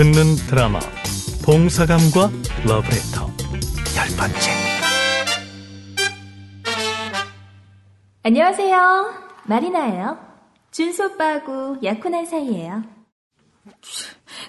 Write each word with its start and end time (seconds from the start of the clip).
듣는 0.00 0.34
드라마 0.48 0.80
봉사감과 1.44 2.30
러브레터 2.64 3.26
열 3.98 4.16
번째 4.16 4.50
안녕하세요. 8.22 9.14
마리나예요. 9.44 10.18
준수 10.70 11.04
오빠하고 11.04 11.76
약혼한 11.84 12.24
사이예요. 12.24 12.82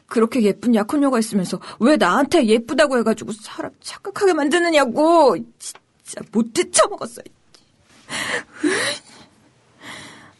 그렇게 0.05 0.41
예쁜 0.43 0.73
약혼녀가 0.73 1.19
있으면서 1.19 1.59
왜 1.81 1.97
나한테 1.97 2.45
예쁘다고 2.45 2.99
해가지고 2.99 3.33
사람 3.33 3.73
착각하게 3.81 4.31
만드느냐고. 4.31 5.36
진짜 5.59 6.21
못 6.31 6.54
뒤쳐먹었어. 6.54 7.23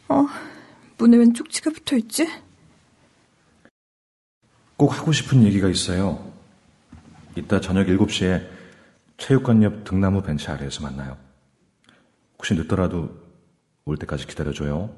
어, 0.08 0.26
문에 0.96 1.18
웬 1.18 1.34
쪽지가 1.34 1.70
붙어있지? 1.72 2.30
꼭 4.82 4.98
하고 4.98 5.12
싶은 5.12 5.44
얘기가 5.44 5.68
있어요. 5.68 6.28
이따 7.36 7.60
저녁 7.60 7.86
7시에 7.86 8.44
체육관 9.16 9.62
옆 9.62 9.84
등나무 9.84 10.22
벤치 10.22 10.50
아래에서 10.50 10.82
만나요. 10.82 11.16
혹시 12.36 12.54
늦더라도 12.54 13.10
올 13.84 13.96
때까지 13.96 14.26
기다려줘요. 14.26 14.90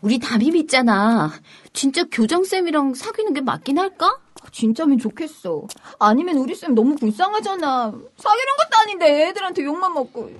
우리 0.00 0.20
담임 0.20 0.54
있잖아. 0.54 1.32
진짜 1.72 2.04
교장쌤이랑 2.04 2.94
사귀는 2.94 3.34
게 3.34 3.40
맞긴 3.40 3.80
할까? 3.80 4.20
진짜면 4.52 4.98
좋겠어. 4.98 5.66
아니면 5.98 6.36
우리 6.36 6.54
쌤 6.54 6.76
너무 6.76 6.94
불쌍하잖아. 6.94 7.86
사귀는 7.90 8.56
것도 8.58 8.80
아닌데 8.80 9.28
애들한테 9.28 9.64
욕만 9.64 9.92
먹고. 9.92 10.30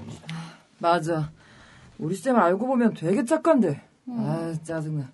맞아. 0.79 1.31
우리 1.99 2.15
쌤 2.15 2.37
알고 2.37 2.67
보면 2.67 2.95
되게 2.95 3.25
착한데. 3.25 3.81
아, 4.09 4.55
짜증나. 4.63 5.11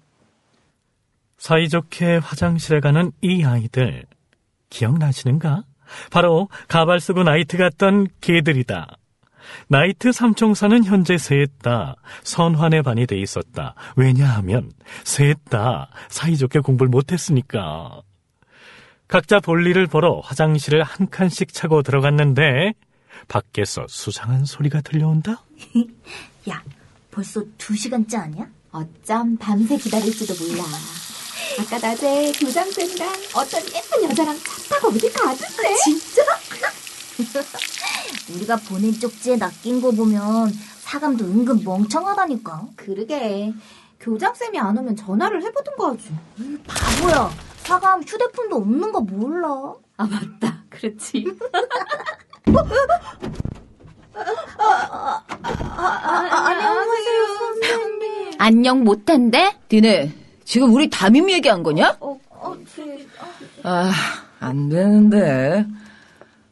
사이좋게 1.39 2.19
화장실에 2.19 2.81
가는 2.81 3.11
이 3.21 3.45
아이들 3.45 4.05
기억나시는가? 4.71 5.65
바로 6.11 6.49
가발 6.69 7.01
쓰고 7.01 7.23
나이트 7.25 7.57
갔던 7.57 8.09
개들이다. 8.21 8.97
나이트 9.69 10.13
삼총사는 10.13 10.85
현재 10.85 11.19
셋 11.19 11.59
다 11.63 11.97
선환의 12.23 12.83
반이 12.83 13.07
돼 13.07 13.19
있었다. 13.19 13.75
왜냐하면 13.97 14.71
셋 15.05 15.39
다 15.51 15.89
사이좋게 16.09 16.61
공부를 16.61 16.91
못했으니까. 16.91 18.03
각자 19.09 19.41
볼일을 19.41 19.89
보러 19.89 20.21
화장실을 20.21 20.83
한 20.85 21.11
칸씩 21.11 21.53
차고 21.53 21.83
들어갔는데 21.83 22.73
밖에서 23.33 23.87
수상한 23.89 24.45
소리가 24.45 24.83
들려온다. 24.83 25.43
야, 26.51 26.63
벌써 27.11 27.43
두 27.57 27.75
시간째 27.75 28.19
아니야? 28.19 28.47
어쩜 28.71 29.39
밤새 29.39 29.79
기다릴지도 29.79 30.35
몰라. 30.35 30.63
아까 31.59 31.79
낮에 31.79 32.33
교장쌤이랑 32.33 33.09
어떤 33.35 33.63
예쁜 33.75 34.05
여자랑 34.05 34.37
차 34.39 34.75
타고 34.75 34.89
어디 34.89 35.11
가던데? 35.11 35.77
진짜? 35.83 36.23
우리가 38.35 38.57
보낸 38.57 38.93
쪽지에 38.93 39.37
낚인 39.37 39.81
거 39.81 39.91
보면 39.93 40.53
사감도 40.81 41.25
은근 41.25 41.65
멍청하다니까. 41.65 42.69
그러게. 42.77 43.55
교장쌤이 44.01 44.59
안 44.59 44.77
오면 44.77 44.97
전화를 44.97 45.43
해보든가 45.43 45.89
하지. 45.89 46.15
바보야. 46.67 47.31
사감 47.63 48.03
휴대폰도 48.03 48.57
없는 48.57 48.93
거 48.93 49.01
몰라. 49.01 49.75
아, 49.97 50.05
맞다. 50.07 50.65
그렇지. 50.69 51.25
안녕하세요, 56.01 57.27
선생님. 57.39 58.31
안녕 58.39 58.85
못한대? 58.85 59.57
니네, 59.71 60.13
지금 60.45 60.73
우리 60.75 60.89
담임 60.91 61.31
얘기한 61.31 61.63
거냐? 61.63 61.97
어, 62.01 62.19
어, 62.31 62.57
제, 62.75 63.07
아, 63.63 63.91
안 64.41 64.69
되는데. 64.69 65.67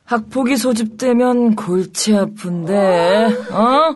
학폭이 0.04 0.56
소집되면 0.56 1.54
골치 1.54 2.16
아픈데, 2.16 3.26
어? 3.52 3.94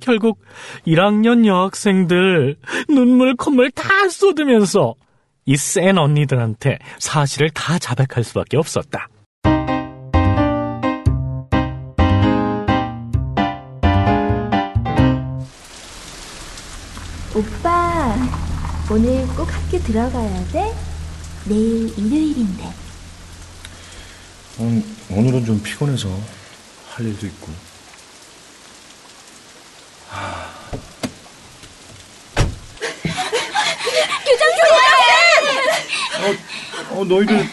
결국 0.00 0.40
1학년 0.86 1.44
여학생들 1.44 2.56
눈물 2.88 3.36
콧물 3.36 3.70
다 3.70 4.08
쏟으면서 4.08 4.94
이 5.44 5.56
센 5.56 5.98
언니들한테 5.98 6.78
사실을 6.98 7.50
다 7.50 7.78
자백할 7.78 8.24
수밖에 8.24 8.56
없었다. 8.56 9.08
오빠, 17.38 18.16
오늘 18.90 19.24
꼭 19.36 19.48
학교 19.48 19.78
들어가야 19.78 20.44
돼? 20.50 20.74
내일 21.44 21.96
일요일인데. 21.96 22.64
음, 24.58 24.96
오늘은 25.08 25.46
좀 25.46 25.62
피곤해서 25.62 26.08
할 26.90 27.06
일도 27.06 27.26
있고. 27.28 27.52
어, 36.90 37.00
어, 37.00 37.04
너희들. 37.04 37.48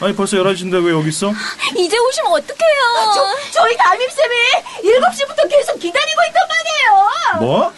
아니, 0.00 0.16
벌써 0.16 0.38
11시인데 0.38 0.82
왜 0.82 0.92
여기 0.92 1.10
있어? 1.10 1.30
이제 1.76 1.98
오시면 1.98 2.32
어떡해요? 2.32 3.34
저희 3.52 3.76
담임쌤이 3.76 4.34
7시부터 4.82 5.46
계속 5.50 5.78
기다리고 5.78 6.20
있단 6.28 6.48
말이에요. 6.48 7.40
뭐? 7.40 7.74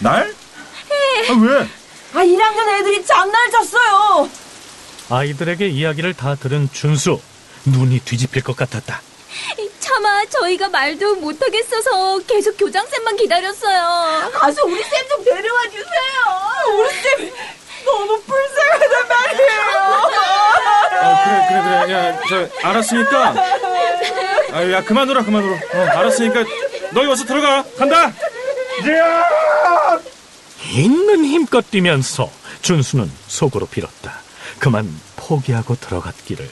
날? 0.00 0.32
아, 1.28 1.32
왜? 1.42 1.68
아, 2.14 2.24
1학년 2.24 2.68
애들이 2.80 3.04
장난을 3.04 3.50
쳤어요. 3.50 4.28
아이들에게 5.10 5.66
이야기를 5.68 6.14
다 6.14 6.34
들은 6.34 6.68
준수 6.72 7.20
눈이 7.64 8.00
뒤집힐 8.00 8.42
것 8.42 8.56
같았다. 8.56 9.00
차마 9.80 10.24
저희가 10.26 10.68
말도 10.68 11.16
못하겠어서 11.16 12.18
계속 12.26 12.56
교장쌤만 12.58 13.16
기다렸어요. 13.16 14.30
가서 14.32 14.64
우리 14.64 14.82
쌤 14.82 15.08
좀 15.08 15.24
데려와 15.24 15.62
주세요. 15.64 16.78
우리 16.78 16.90
쌤 16.94 17.32
너무 17.84 18.20
불쌍하단 18.22 19.08
말이에요. 19.08 19.60
어, 21.00 21.24
그래, 21.24 21.48
그래, 21.48 21.82
그래. 21.86 21.94
야, 21.94 22.20
저, 22.28 22.68
알았으니까. 22.68 23.34
아, 24.52 24.70
야, 24.72 24.84
그만 24.84 25.06
놀아, 25.06 25.22
그만 25.22 25.42
놀아. 25.42 25.56
어, 25.56 25.98
알았으니까. 25.98 26.44
너희 26.92 27.06
어서 27.10 27.24
들어가. 27.24 27.64
간다! 27.78 28.12
이제야! 28.80 29.28
있는 30.68 31.24
힘껏 31.24 31.70
뛰면서 31.70 32.30
준수는 32.62 33.10
속으로 33.26 33.66
빌었다. 33.66 34.20
그만 34.58 34.88
포기하고 35.16 35.76
들어갔기를. 35.76 36.48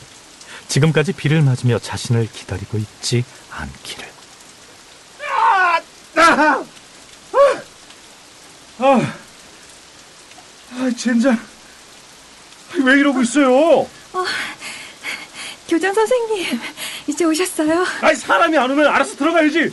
지금까지 0.69 1.12
비를 1.12 1.43
맞으며 1.43 1.78
자신을 1.78 2.28
기다리고 2.32 2.78
있지 2.78 3.25
않기를. 3.50 4.09
아! 5.28 6.65
아, 8.78 9.15
아, 10.72 10.91
젠장. 10.97 11.38
왜 12.84 12.94
이러고 13.00 13.22
있어요? 13.22 13.88
교장 15.69 15.93
선생님, 15.94 16.60
이제 17.06 17.25
오셨어요? 17.25 17.84
아니, 18.03 18.16
사람이 18.16 18.56
안 18.56 18.71
오면 18.71 18.87
알아서 18.87 19.16
들어가야지. 19.16 19.72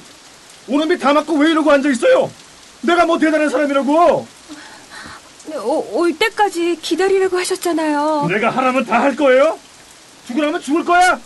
오는 0.68 0.88
비다 0.88 1.14
맞고 1.14 1.34
왜 1.36 1.52
이러고 1.52 1.72
앉아 1.72 1.90
있어요? 1.90 2.32
내가 2.84 3.06
뭐 3.06 3.18
대단한 3.18 3.50
사람이라고. 3.50 4.28
네, 5.48 5.58
오, 5.58 6.00
올 6.00 6.18
때까지 6.18 6.78
기다리라고 6.82 7.38
하셨잖아요. 7.38 8.28
내가 8.30 8.50
하라면 8.50 8.86
다 8.86 9.02
할 9.02 9.16
거예요? 9.16 9.60
죽으라면 10.28 10.62
죽을 10.62 10.86
거야? 10.86 11.20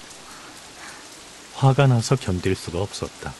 화가 1.55 1.87
나서 1.87 2.15
견딜 2.15 2.55
수가 2.55 2.79
없었다. 2.79 3.33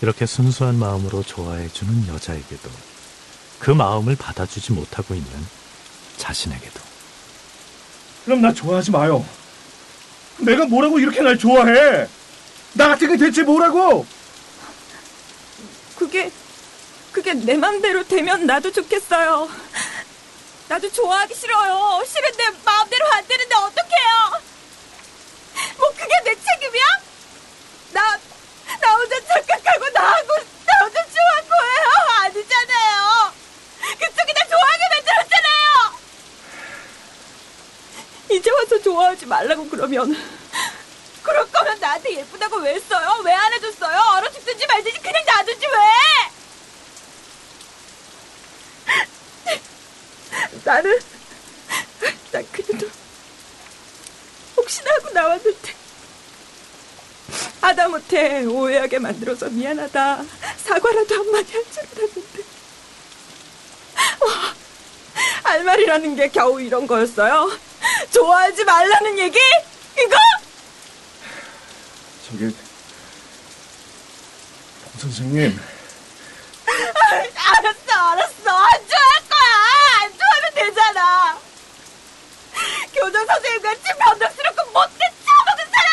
이렇게 0.00 0.26
순수한 0.26 0.76
마음으로 0.78 1.22
좋아해주는 1.22 2.08
여자에게도 2.08 2.70
그 3.58 3.70
마음을 3.70 4.16
받아주지 4.16 4.72
못하고 4.72 5.14
있는 5.14 5.30
자신에게도 6.18 6.80
그럼 8.24 8.40
나 8.42 8.52
좋아하지 8.52 8.90
마요. 8.90 9.24
내가 10.38 10.66
뭐라고 10.66 10.98
이렇게 10.98 11.20
날 11.22 11.38
좋아해? 11.38 12.06
나 12.74 12.88
같은 12.88 13.08
게 13.08 13.16
대체 13.16 13.42
뭐라고? 13.42 14.04
그게, 15.96 16.30
그게 17.14 17.32
내 17.32 17.54
맘대로 17.54 18.02
되면 18.08 18.44
나도 18.44 18.72
좋겠어요. 18.72 19.48
나도 20.68 20.90
좋아하기 20.90 21.32
싫어요. 21.32 22.02
싫은데 22.04 22.50
마음대로 22.64 23.06
안 23.12 23.24
되는데 23.28 23.54
어떡해요? 23.54 24.42
뭐 25.78 25.88
그게 25.90 26.12
내 26.24 26.34
책임이야? 26.34 26.84
나, 27.92 28.18
나 28.80 28.96
혼자 28.96 29.20
착각하고 29.20 29.88
나하고, 29.90 30.28
나 30.66 30.72
혼자 30.80 31.04
좋아한 31.06 31.48
거예요? 31.48 31.88
아니잖아요. 32.22 33.32
그쪽이 34.00 34.32
나 34.32 34.46
좋아하게 34.48 34.82
만들었잖아요. 34.90 35.98
이제 38.32 38.50
와서 38.50 38.82
좋아하지 38.82 39.26
말라고 39.26 39.68
그러면, 39.68 40.16
그럴 41.22 41.48
거면 41.52 41.78
나한테 41.78 42.16
예쁘다고 42.18 42.56
왜 42.56 42.74
했어요? 42.74 43.20
왜 43.24 43.32
안 43.32 43.52
해줬어요? 43.52 44.00
얼어 44.16 44.32
죽든지 44.32 44.66
말든지 44.66 44.98
그냥 45.00 45.24
놔두지 45.24 45.64
왜? 45.68 46.34
나는 50.74 50.98
난 52.32 52.44
그래도 52.50 52.88
혹시나 54.56 54.90
하고 54.94 55.10
나왔는데 55.10 55.72
하다못해 57.60 58.44
오해하게 58.46 58.98
만들어서 58.98 59.48
미안하다 59.50 60.24
사과라도 60.64 61.14
한마디 61.14 61.52
할 61.52 61.64
줄 61.70 61.78
알았는데 61.96 62.42
와, 64.20 64.54
할 65.44 65.62
말이라는 65.62 66.16
게 66.16 66.28
겨우 66.30 66.60
이런 66.60 66.88
거였어요? 66.88 67.52
좋아하지 68.12 68.64
말라는 68.64 69.16
얘기? 69.20 69.38
이거? 69.96 70.16
저기 72.26 72.46
봉 74.82 74.92
선생님 74.98 75.60
알았어, 77.36 77.92
알았어. 77.92 78.73
거야. 81.04 81.38
교장 82.94 83.26
선생님 83.26 83.62
같이 83.62 83.82
변덕스럽고 83.98 84.70
못된 84.72 84.98
처먹은 85.26 85.64
사람! 85.72 85.90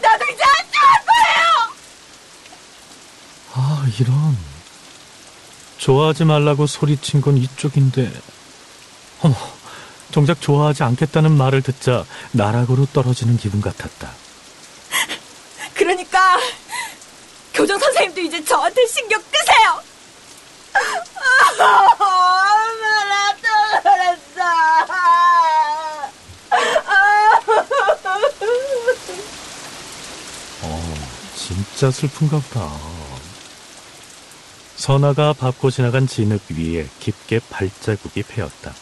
나도 0.00 0.24
이제 0.32 0.42
안 0.44 0.72
좋아할 0.72 1.04
거예요! 1.06 1.74
아, 3.54 3.86
이런. 3.98 4.36
좋아하지 5.78 6.24
말라고 6.24 6.66
소리친 6.66 7.20
건 7.20 7.36
이쪽인데. 7.36 8.12
어머, 9.22 9.34
정작 10.12 10.40
좋아하지 10.40 10.82
않겠다는 10.82 11.32
말을 11.32 11.62
듣자 11.62 12.04
나락으로 12.32 12.86
떨어지는 12.92 13.36
기분 13.36 13.60
같았다. 13.60 14.10
그러니까 15.74 16.38
교장 17.52 17.78
선생님도 17.78 18.20
이제 18.20 18.44
저한테 18.44 18.86
신경 18.86 19.20
끄세요. 19.22 19.82
엄마 21.98 23.04
나또 23.08 23.48
그랬어. 23.82 24.42
어, 30.62 30.94
진짜 31.76 31.90
슬픈가 31.90 32.38
보다. 32.38 32.72
선아가 34.76 35.34
밟고 35.34 35.70
지나간 35.70 36.06
진흙 36.06 36.40
위에 36.52 36.88
깊게 37.00 37.40
발자국이 37.50 38.22
패였다. 38.22 38.72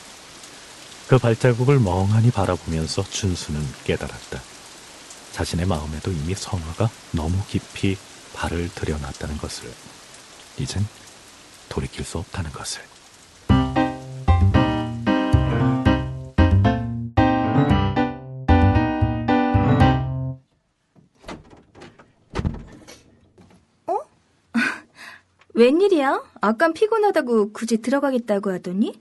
그 1.08 1.18
발자국을 1.18 1.80
멍하니 1.80 2.30
바라보면서 2.30 3.02
준수는 3.02 3.60
깨달았다. 3.82 4.40
자신의 5.32 5.66
마음에도 5.66 6.12
이미 6.12 6.36
선화가 6.36 6.88
너무 7.10 7.36
깊이 7.48 7.98
발을 8.32 8.70
들여놨다는 8.72 9.38
것을. 9.38 9.74
이젠 10.58 10.86
돌이킬 11.68 12.04
수 12.04 12.18
없다는 12.18 12.52
것을. 12.52 12.93
웬일이야? 25.54 26.22
아깐 26.40 26.72
피곤하다고 26.72 27.52
굳이 27.52 27.78
들어가겠다고 27.78 28.52
하더니? 28.52 29.00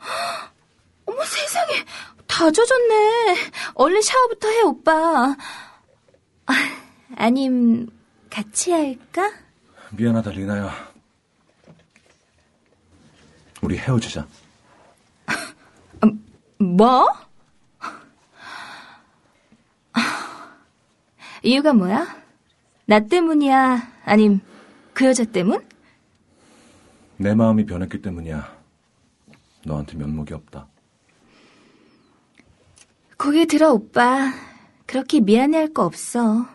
헉, 0.00 0.52
어머 1.06 1.24
세상에 1.24 1.84
다 2.26 2.50
젖었네. 2.50 3.36
얼른 3.74 4.02
샤워부터 4.02 4.48
해 4.48 4.60
오빠. 4.62 5.36
아, 6.46 6.52
아님 7.16 7.88
같이 8.28 8.70
할까? 8.72 9.32
미안하다 9.92 10.30
리나야 10.32 10.92
우리 13.62 13.78
헤어지자 13.78 14.26
뭐? 16.58 17.06
이유가 21.44 21.72
뭐야? 21.72 22.22
나 22.86 23.00
때문이야? 23.00 23.92
아님 24.04 24.40
그 24.94 25.06
여자 25.06 25.24
때문? 25.24 25.66
내 27.16 27.34
마음이 27.34 27.66
변했기 27.66 28.00
때문이야 28.00 28.56
너한테 29.66 29.96
면목이 29.96 30.34
없다 30.34 30.68
고개 33.16 33.46
들어 33.46 33.72
오빠. 33.72 34.32
그렇게 34.86 35.20
미안해할 35.20 35.72
거 35.72 35.84
없어. 35.84 36.46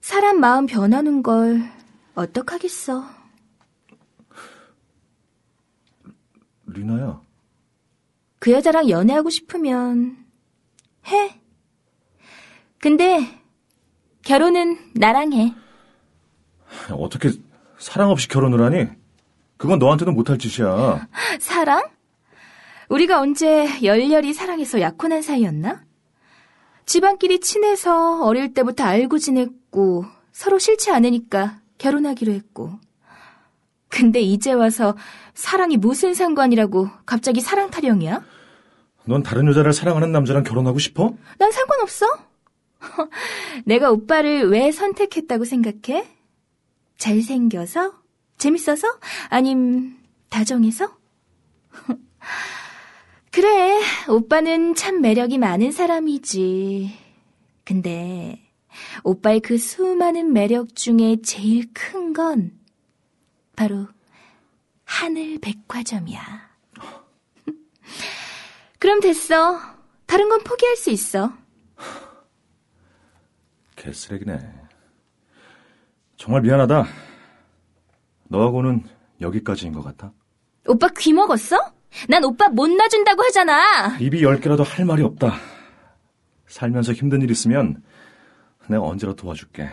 사람 0.00 0.40
마음 0.40 0.66
변하는 0.66 1.22
걸 1.22 1.60
어떡하겠어. 2.14 3.04
리나야 6.66 7.20
그 8.38 8.50
여자랑 8.52 8.88
연애하고 8.88 9.28
싶으면 9.28 10.24
해. 11.08 11.40
근데 12.78 13.42
결혼은 14.22 14.78
나랑 14.94 15.32
해. 15.34 15.54
어떻게 16.90 17.30
사랑 17.78 18.10
없이 18.10 18.28
결혼을 18.28 18.62
하니? 18.62 18.88
그건 19.56 19.78
너한테도 19.78 20.12
못할 20.12 20.38
짓이야 20.38 21.06
사랑? 21.38 21.84
우리가 22.88 23.20
언제 23.20 23.82
열렬히 23.82 24.32
사랑해서 24.34 24.80
약혼한 24.80 25.22
사이였나? 25.22 25.82
집안끼리 26.84 27.40
친해서 27.40 28.24
어릴 28.24 28.52
때부터 28.54 28.84
알고 28.84 29.18
지냈고 29.18 30.04
서로 30.32 30.58
싫지 30.58 30.90
않으니까 30.90 31.60
결혼하기로 31.78 32.32
했고. 32.32 32.72
근데 33.88 34.20
이제 34.20 34.52
와서 34.52 34.96
사랑이 35.34 35.76
무슨 35.76 36.14
상관이라고 36.14 36.88
갑자기 37.06 37.40
사랑 37.40 37.70
타령이야? 37.70 38.22
넌 39.04 39.22
다른 39.22 39.46
여자를 39.48 39.72
사랑하는 39.72 40.12
남자랑 40.12 40.44
결혼하고 40.44 40.78
싶어? 40.78 41.14
난 41.38 41.50
상관없어. 41.52 42.06
내가 43.64 43.90
오빠를 43.90 44.48
왜 44.48 44.72
선택했다고 44.72 45.44
생각해? 45.44 46.06
잘생겨서? 46.98 47.94
재밌어서? 48.38 48.86
아님 49.28 49.98
다정해서? 50.28 50.96
그래, 53.30 53.80
오빠는 54.08 54.74
참 54.74 55.00
매력이 55.00 55.38
많은 55.38 55.72
사람이지. 55.72 56.98
근데 57.64 58.40
오빠의 59.04 59.40
그 59.40 59.58
수많은 59.58 60.32
매력 60.32 60.74
중에 60.74 61.16
제일 61.22 61.72
큰 61.72 62.12
건 62.12 62.52
바로 63.56 63.88
하늘 64.84 65.38
백화점이야. 65.40 66.20
그럼 68.78 69.00
됐어. 69.00 69.58
다른 70.06 70.28
건 70.28 70.42
포기할 70.44 70.76
수 70.76 70.90
있어. 70.90 71.32
개쓰레기네. 73.76 74.61
정말 76.22 76.40
미안하다. 76.42 76.84
너하고는 78.28 78.84
여기까지인 79.20 79.72
것 79.72 79.82
같아. 79.82 80.12
오빠 80.68 80.86
귀 80.96 81.12
먹었어? 81.12 81.56
난 82.08 82.22
오빠 82.22 82.48
못 82.48 82.68
놔준다고 82.68 83.24
하잖아. 83.24 83.98
입이 83.98 84.22
열 84.22 84.38
개라도 84.38 84.62
할 84.62 84.84
말이 84.84 85.02
없다. 85.02 85.34
살면서 86.46 86.92
힘든 86.92 87.22
일 87.22 87.30
있으면 87.32 87.82
내가 88.68 88.84
언제라도 88.84 89.16
도와줄게. 89.16 89.68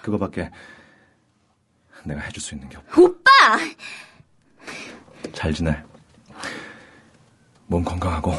그거밖에 0.00 0.50
내가 2.06 2.22
해줄 2.22 2.42
수 2.42 2.54
있는 2.54 2.70
게 2.70 2.78
없다. 2.78 2.98
오빠! 2.98 3.30
잘 5.34 5.52
지내. 5.52 5.76
몸 7.66 7.84
건강하고. 7.84 8.32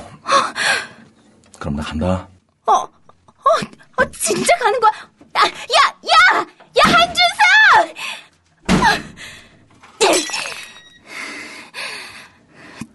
그럼 1.59 1.75
나 1.75 1.83
간다. 1.83 2.27
어, 2.65 2.71
어, 2.73 2.87
어, 3.97 4.11
진짜 4.11 4.57
가는 4.57 4.79
거야? 4.79 4.91
아, 5.35 5.45
야, 5.45 5.51
야! 6.33 6.39
야! 6.39 6.56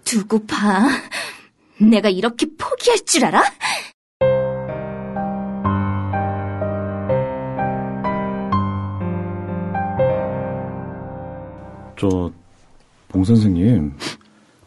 두고 0.05 0.47
봐. 0.47 0.89
내가 1.79 2.09
이렇게 2.09 2.47
포기할 2.59 2.99
줄 3.07 3.25
알아? 3.25 3.43
저, 11.99 12.33
봉 13.09 13.25
선생님, 13.25 13.97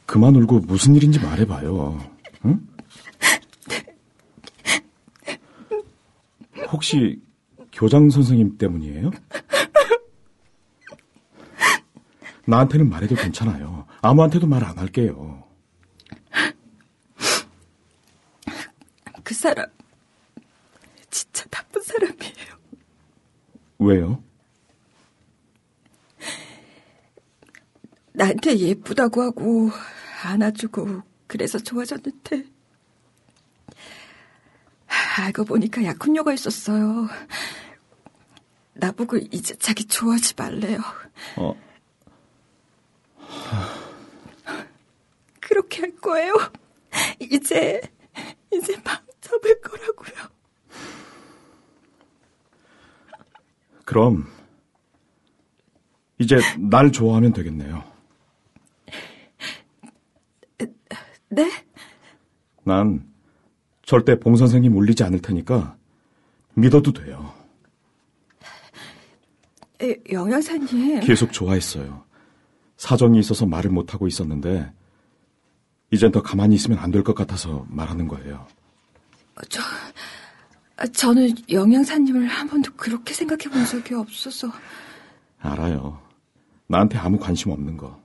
그만 0.06 0.36
울고 0.36 0.62
무슨 0.62 0.96
일인지 0.96 1.20
말해봐요. 1.20 2.00
응? 2.46 2.68
혹시 6.72 7.22
교장 7.74 8.10
선생님 8.10 8.58
때문이에요? 8.58 9.12
나한테는 12.46 12.90
말해도 12.90 13.16
괜찮아요. 13.16 13.86
아무한테도 14.02 14.48
말 14.48 14.64
안 14.64 14.78
할게요. 14.78 15.44
그 19.24 19.34
사람 19.34 19.66
진짜 21.10 21.46
사람이에요. 21.86 22.56
왜요? 23.80 24.24
나한테 28.14 28.58
예쁘다고 28.58 29.22
하고 29.22 29.70
안아주고 30.24 31.02
그래서 31.28 31.60
좋아졌는데 31.60 32.46
알고 35.20 35.46
보니까 35.46 35.84
약혼녀가 35.84 36.34
있었어요. 36.34 37.08
나보고 38.74 39.18
이제 39.32 39.56
자기 39.58 39.86
좋아하지 39.86 40.34
말래요. 40.38 40.80
어, 41.38 41.56
그렇게 45.40 45.82
할 45.82 45.96
거예요. 45.98 46.34
이제 47.20 47.82
이제 48.52 48.82
방 48.84 48.98
잡을 49.22 49.60
거라고요. 49.62 50.30
그럼 53.86 54.28
이제 56.18 56.38
날 56.58 56.92
좋아하면 56.92 57.34
되겠네요. 57.34 57.84
네? 61.30 61.52
난 62.64 63.06
절대 63.84 64.18
봉 64.20 64.36
선생님 64.36 64.76
울리지 64.76 65.04
않을 65.04 65.22
테니까 65.22 65.76
믿어도 66.54 66.94
돼요. 66.94 67.34
에, 69.82 69.96
영양사님. 70.12 71.02
계속 71.02 71.34
좋아했어요. 71.34 72.06
사정이 72.78 73.20
있어서 73.20 73.46
말을 73.46 73.72
못하고 73.72 74.08
있었는데 74.08 74.72
이젠 75.92 76.12
더 76.12 76.22
가만히 76.22 76.56
있으면 76.56 76.80
안 76.80 76.92
될 76.92 77.04
것 77.04 77.16
같아서 77.16 77.66
말하는 77.70 78.08
거예요. 78.08 78.46
저, 79.50 79.62
아, 80.78 80.86
저는 80.88 81.34
영양사님을 81.50 82.28
한 82.28 82.48
번도 82.48 82.74
그렇게 82.76 83.14
생각해 83.14 83.44
본 83.54 83.66
적이 83.66 83.96
없어서. 83.96 84.50
알아요. 85.40 86.00
나한테 86.68 86.98
아무 86.98 87.18
관심 87.20 87.52
없는 87.52 87.78
거. 87.78 88.00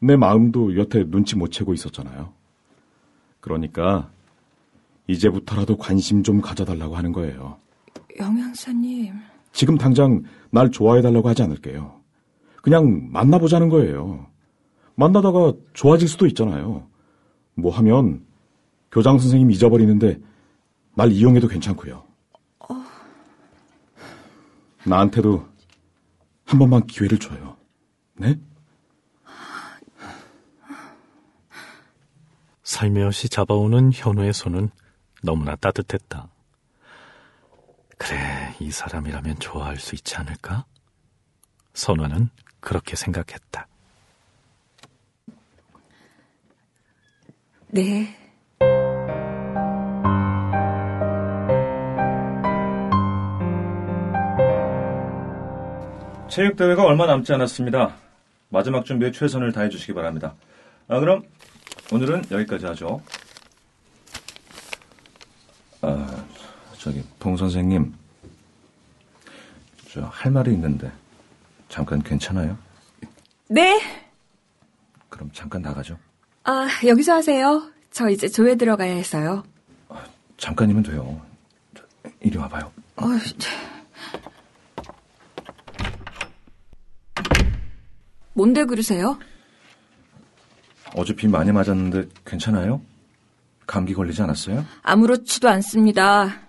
내 0.00 0.16
마음도 0.16 0.76
여태 0.78 1.04
눈치 1.04 1.36
못 1.36 1.50
채고 1.52 1.74
있었잖아요. 1.74 2.32
그러니까 3.40 4.10
이제부터라도 5.06 5.76
관심 5.76 6.22
좀 6.22 6.40
가져달라고 6.40 6.96
하는 6.96 7.12
거예요. 7.12 7.58
영양사님. 8.18 9.14
지금 9.52 9.76
당장 9.76 10.22
날 10.50 10.70
좋아해달라고 10.70 11.28
하지 11.28 11.42
않을게요. 11.42 11.99
그냥 12.62 13.10
만나보자는 13.10 13.68
거예요. 13.68 14.26
만나다가 14.94 15.52
좋아질 15.72 16.08
수도 16.08 16.26
있잖아요. 16.26 16.86
뭐 17.54 17.72
하면 17.72 18.26
교장 18.92 19.18
선생님 19.18 19.50
잊어버리는데 19.50 20.20
날 20.94 21.12
이용해도 21.12 21.48
괜찮고요. 21.48 22.04
나한테도 24.84 25.46
한 26.46 26.58
번만 26.58 26.86
기회를 26.86 27.18
줘요. 27.18 27.56
네? 28.14 28.38
살며시 32.62 33.28
잡아오는 33.28 33.90
현우의 33.92 34.32
손은 34.32 34.70
너무나 35.22 35.56
따뜻했다. 35.56 36.28
그래, 37.98 38.56
이 38.60 38.70
사람이라면 38.70 39.38
좋아할 39.38 39.76
수 39.76 39.94
있지 39.94 40.16
않을까? 40.16 40.64
선우는 41.74 42.30
그렇게 42.60 42.96
생각했다. 42.96 43.66
네. 47.68 48.16
체육대회가 56.28 56.84
얼마 56.84 57.06
남지 57.06 57.32
않았습니다. 57.32 57.96
마지막 58.50 58.84
준비에 58.84 59.10
최선을 59.10 59.52
다해 59.52 59.68
주시기 59.68 59.92
바랍니다. 59.94 60.34
아, 60.88 61.00
그럼 61.00 61.22
오늘은 61.92 62.24
여기까지 62.30 62.66
하죠. 62.66 63.02
아, 65.82 66.24
저기, 66.78 67.02
봉 67.18 67.36
선생님. 67.36 67.94
저, 69.88 70.02
할 70.04 70.30
말이 70.30 70.52
있는데, 70.52 70.90
잠깐 71.70 72.02
괜찮아요? 72.02 72.58
네. 73.48 73.80
그럼 75.08 75.30
잠깐 75.32 75.62
나가죠. 75.62 75.96
아, 76.44 76.68
여기서 76.84 77.14
하세요. 77.14 77.70
저 77.90 78.10
이제 78.10 78.28
조회 78.28 78.56
들어가야 78.56 78.92
해서요. 78.92 79.44
잠깐이면 80.36 80.82
돼요. 80.82 81.20
저, 81.74 81.82
이리 82.20 82.36
와봐요. 82.36 82.72
어, 82.96 83.04
뭔데 88.34 88.64
그러세요? 88.64 89.18
어제 90.96 91.14
비 91.14 91.28
많이 91.28 91.52
맞았는데 91.52 92.08
괜찮아요? 92.24 92.82
감기 93.66 93.94
걸리지 93.94 94.22
않았어요? 94.22 94.64
아무렇지도 94.82 95.48
않습니다. 95.48 96.40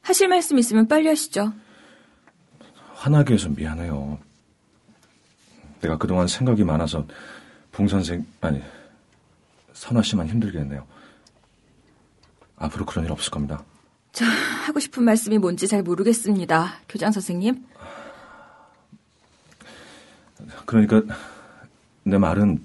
하실 0.00 0.28
말씀 0.28 0.58
있으면 0.58 0.88
빨리 0.88 1.08
하시죠. 1.08 1.52
화나게 2.94 3.34
해서 3.34 3.50
미안해요. 3.50 4.18
내가 5.80 5.96
그동안 5.96 6.26
생각이 6.26 6.64
많아서 6.64 7.06
봉 7.72 7.88
선생 7.88 8.26
아니 8.40 8.62
선아 9.72 10.02
씨만 10.02 10.28
힘들게 10.28 10.58
했네요. 10.58 10.86
앞으로 12.56 12.84
그런 12.84 13.04
일 13.04 13.12
없을 13.12 13.30
겁니다. 13.30 13.62
자, 14.12 14.26
하고 14.26 14.80
싶은 14.80 15.04
말씀이 15.04 15.38
뭔지 15.38 15.68
잘 15.68 15.82
모르겠습니다. 15.82 16.74
교장 16.88 17.12
선생님. 17.12 17.64
그러니까 20.66 21.02
내 22.02 22.18
말은 22.18 22.64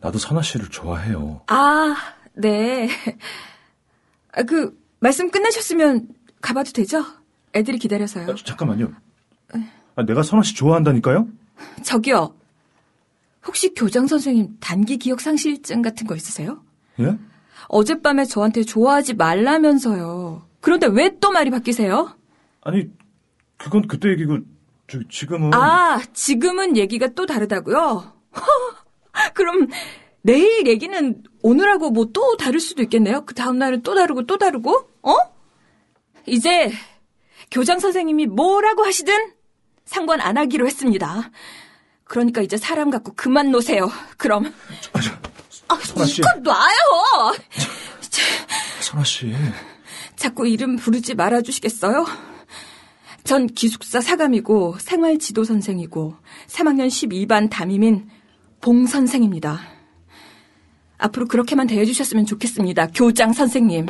나도 0.00 0.18
선아 0.18 0.42
씨를 0.42 0.68
좋아해요. 0.68 1.42
아, 1.48 1.94
네. 2.32 2.88
아, 4.32 4.42
그, 4.42 4.76
말씀 5.00 5.30
끝나셨으면 5.30 6.08
가봐도 6.40 6.72
되죠? 6.72 7.04
애들이 7.54 7.78
기다려서요. 7.78 8.30
아, 8.30 8.34
잠깐만요. 8.34 8.92
아, 9.94 10.04
내가 10.04 10.22
선아 10.22 10.42
씨 10.42 10.54
좋아한다니까요? 10.54 11.28
저기요. 11.82 12.34
혹시 13.46 13.74
교장 13.74 14.06
선생님 14.06 14.56
단기 14.60 14.96
기억 14.98 15.20
상실증 15.20 15.82
같은 15.82 16.06
거 16.06 16.14
있으세요? 16.14 16.62
예? 17.00 17.16
어젯밤에 17.68 18.24
저한테 18.24 18.62
좋아하지 18.62 19.14
말라면서요. 19.14 20.46
그런데 20.60 20.86
왜 20.86 21.10
또 21.20 21.30
말이 21.32 21.50
바뀌세요? 21.50 22.16
아니 22.62 22.88
그건 23.56 23.86
그때 23.88 24.08
얘기고 24.10 24.38
저 24.88 24.98
지금은 25.08 25.54
아, 25.54 26.00
지금은 26.12 26.76
얘기가 26.76 27.08
또 27.08 27.26
다르다고요? 27.26 28.12
그럼 29.34 29.68
내일 30.22 30.66
얘기는 30.66 31.22
오늘하고 31.42 31.90
뭐 31.90 32.06
또 32.12 32.36
다를 32.36 32.60
수도 32.60 32.82
있겠네요. 32.82 33.24
그 33.24 33.34
다음 33.34 33.58
날은 33.58 33.82
또 33.82 33.94
다르고 33.94 34.26
또 34.26 34.38
다르고, 34.38 34.88
어? 35.02 35.14
이제 36.26 36.70
교장 37.50 37.78
선생님이 37.80 38.26
뭐라고 38.26 38.84
하시든 38.84 39.14
상관 39.84 40.20
안 40.20 40.36
하기로 40.36 40.66
했습니다. 40.66 41.30
그러니까 42.04 42.42
이제 42.42 42.56
사람 42.56 42.90
갖고 42.90 43.12
그만 43.14 43.50
놓으세요. 43.50 43.90
그럼. 44.16 44.52
아, 45.68 45.74
선아 45.76 46.04
씨. 46.04 46.20
이거 46.20 46.28
놔요! 46.40 47.34
선아 48.80 49.04
씨. 49.04 49.34
자꾸 50.16 50.46
이름 50.46 50.76
부르지 50.76 51.14
말아주시겠어요? 51.14 52.06
전 53.24 53.46
기숙사 53.46 54.00
사감이고 54.00 54.76
생활 54.78 55.18
지도 55.18 55.44
선생이고 55.44 56.16
3학년 56.48 56.88
12반 56.88 57.48
담임인 57.50 58.08
봉 58.60 58.86
선생입니다. 58.86 59.60
앞으로 60.98 61.26
그렇게만 61.26 61.66
대해주셨으면 61.66 62.26
좋겠습니다. 62.26 62.88
교장 62.88 63.32
선생님. 63.32 63.86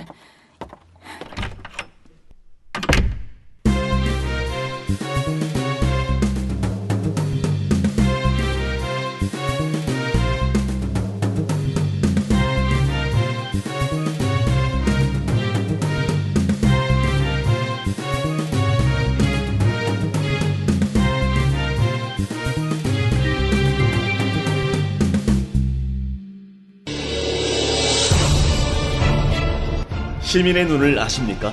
시민의 30.32 30.64
눈을 30.64 30.98
아십니까? 30.98 31.52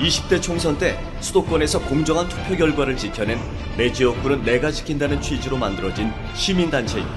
20대 0.00 0.42
총선 0.42 0.76
때 0.76 1.00
수도권에서 1.20 1.80
공정한 1.80 2.28
투표 2.28 2.58
결과를 2.58 2.94
지켜낸 2.94 3.38
내 3.78 3.90
지역구는 3.90 4.42
내가 4.42 4.70
지킨다는 4.70 5.18
취지로 5.22 5.56
만들어진 5.56 6.12
시민단체입니다. 6.34 7.16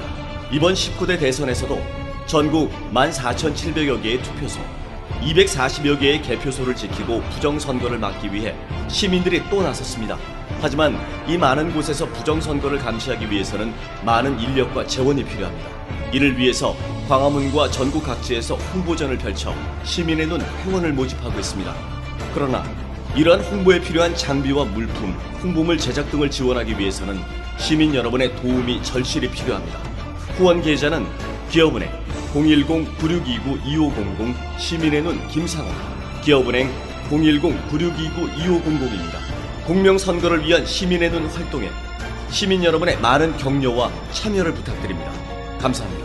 이번 0.53 0.73
19대 0.73 1.19
대선에서도 1.19 1.81
전국 2.27 2.71
14,700여 2.93 4.01
개의 4.01 4.23
투표소, 4.23 4.61
240여 5.21 5.99
개의 5.99 6.21
개표소를 6.21 6.77
지키고 6.77 7.21
부정선거를 7.23 7.99
막기 7.99 8.31
위해 8.31 8.55
시민들이 8.87 9.41
또 9.49 9.61
나섰습니다. 9.61 10.17
하지만 10.61 10.97
이 11.27 11.37
많은 11.37 11.73
곳에서 11.73 12.07
부정선거를 12.07 12.79
감시하기 12.79 13.29
위해서는 13.29 13.73
많은 14.05 14.39
인력과 14.39 14.87
재원이 14.87 15.25
필요합니다. 15.25 15.67
이를 16.13 16.37
위해서 16.37 16.73
광화문과 17.11 17.69
전국 17.71 18.05
각지에서 18.05 18.55
홍보전을 18.55 19.17
펼쳐 19.17 19.53
시민의 19.83 20.27
눈 20.27 20.39
회원을 20.39 20.93
모집하고 20.93 21.37
있습니다. 21.37 21.75
그러나 22.33 22.63
이러한 23.17 23.41
홍보에 23.41 23.81
필요한 23.81 24.15
장비와 24.15 24.63
물품, 24.63 25.11
홍보물 25.43 25.77
제작 25.77 26.09
등을 26.09 26.31
지원하기 26.31 26.79
위해서는 26.79 27.19
시민 27.57 27.93
여러분의 27.93 28.33
도움이 28.37 28.81
절실히 28.81 29.29
필요합니다. 29.29 29.77
후원 30.37 30.61
계좌는 30.61 31.05
기업은행 31.49 31.91
010-9629-2500 32.33 34.33
시민의 34.57 35.01
눈 35.01 35.27
김상원 35.27 35.75
기업은행 36.23 36.71
010-9629-2500입니다. 37.09 39.19
공명선거를 39.67 40.45
위한 40.45 40.65
시민의 40.65 41.11
눈 41.11 41.25
활동에 41.25 41.69
시민 42.29 42.63
여러분의 42.63 43.01
많은 43.01 43.35
격려와 43.35 43.91
참여를 44.13 44.53
부탁드립니다. 44.53 45.11
감사합니다. 45.59 46.00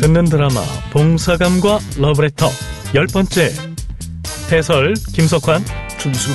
듣는 0.00 0.24
드라마 0.24 0.60
봉사감과 0.92 1.78
러브레터 1.98 2.48
열 2.94 3.06
번째 3.06 3.52
해설 4.50 4.94
김석환 5.14 5.64
준수, 5.98 6.30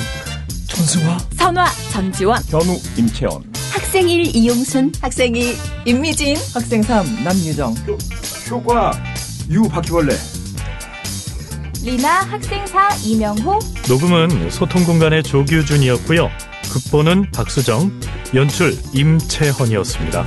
천승화, 0.68 1.18
선화 1.36 1.64
전지원 1.92 2.42
현우, 2.48 2.78
임채원. 2.96 3.44
학생일 3.72 4.34
이용순, 4.34 4.92
학생이 5.00 5.54
임미진 5.84 6.36
학생 6.52 6.82
3 6.82 7.24
남유정. 7.24 7.74
효과, 8.50 8.92
유 9.50 9.62
바퀴벌레. 9.68 10.16
리나 11.82 12.20
학생사 12.22 12.88
이명호 13.04 13.58
녹음은 13.88 14.50
소통 14.50 14.84
공간의 14.84 15.22
조규준이었고요 15.22 16.28
극본은 16.70 17.30
박수정 17.32 17.90
연출 18.34 18.76
임채헌이었습니다 18.92 20.26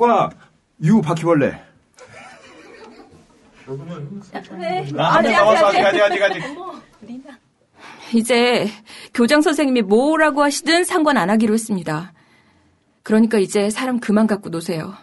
과, 0.00 0.30
유 0.82 1.00
바퀴벌레. 1.02 1.60
아직 4.96 5.34
아직 5.36 5.78
아직 5.84 6.02
아직 6.02 6.22
아직 6.22 6.42
이제 8.14 8.66
교장 9.14 9.42
선생님이 9.42 9.82
뭐라고 9.82 10.42
하시든 10.42 10.84
상관 10.84 11.16
안 11.18 11.28
하기로 11.30 11.52
했습니다. 11.54 12.12
그러니까 13.02 13.38
이제 13.38 13.68
사람 13.70 14.00
그만 14.00 14.26
갖고 14.26 14.48
노세요. 14.48 14.94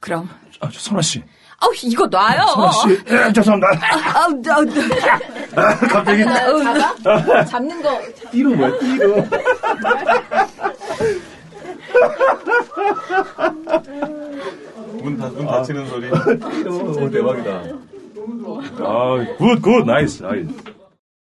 그럼 0.00 0.28
아, 0.60 0.68
저 0.70 0.78
선아 0.80 1.00
씨. 1.00 1.22
아우 1.58 1.70
이거 1.84 2.06
놔요. 2.06 2.42
선아 2.48 2.70
씨. 2.72 2.88
에, 2.92 3.32
죄송합니다. 3.32 3.68
아우 4.14 4.42
아우 4.50 4.66
아, 5.56 5.74
갑자기. 5.78 6.24
잡는 7.48 7.82
거 7.82 7.98
띠로 8.32 8.50
뭐야, 8.50 8.78
띠로. 8.78 9.26
문, 15.02 15.16
닫, 15.18 15.32
문 15.34 15.46
닫히는 15.46 15.86
소리. 15.86 16.10
띠로. 16.10 17.10
대박이다. 17.10 17.62
아, 18.80 19.26
good, 19.38 19.60
good, 19.62 19.84
nice. 19.84 20.22
nice. 20.22 20.48